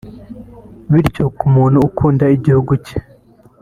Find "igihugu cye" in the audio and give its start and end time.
2.37-2.97